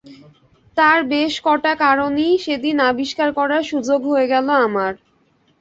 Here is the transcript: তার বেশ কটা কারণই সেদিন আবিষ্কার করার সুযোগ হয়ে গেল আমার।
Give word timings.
তার 0.77 0.99
বেশ 1.11 1.33
কটা 1.45 1.73
কারণই 1.83 2.31
সেদিন 2.45 2.75
আবিষ্কার 2.89 3.29
করার 3.37 3.63
সুযোগ 3.71 3.99
হয়ে 4.05 4.27
গেল 4.33 4.47
আমার। 4.65 4.93